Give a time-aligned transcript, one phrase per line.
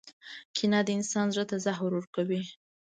[0.55, 2.41] •کینه د انسان زړۀ ته زهر ورکوي.